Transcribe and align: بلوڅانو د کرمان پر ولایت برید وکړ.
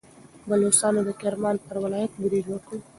بلوڅانو 0.47 1.01
د 1.07 1.09
کرمان 1.21 1.55
پر 1.65 1.75
ولایت 1.83 2.13
برید 2.23 2.45
وکړ. 2.49 2.77